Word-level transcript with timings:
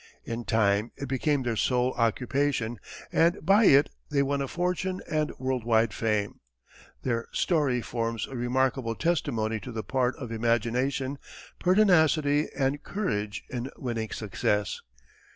In 0.25 0.45
time 0.45 0.91
it 0.97 1.07
became 1.07 1.43
their 1.43 1.55
sole 1.55 1.93
occupation 1.93 2.79
and 3.11 3.37
by 3.45 3.65
it 3.65 3.91
they 4.09 4.23
won 4.23 4.41
a 4.41 4.47
fortune 4.47 4.99
and 5.07 5.31
world 5.37 5.63
wide 5.63 5.93
fame. 5.93 6.39
Their 7.03 7.27
story 7.33 7.83
forms 7.83 8.25
a 8.25 8.35
remarkable 8.35 8.95
testimony 8.95 9.59
to 9.59 9.71
the 9.71 9.83
part 9.83 10.15
of 10.15 10.31
imagination, 10.31 11.19
pertinacity, 11.59 12.47
and 12.57 12.81
courage 12.81 13.43
in 13.47 13.69
winning 13.77 14.09
success. 14.09 14.81